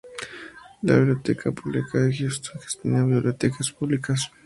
[0.81, 4.31] La Biblioteca Pública de Houston gestiona bibliotecas públicas.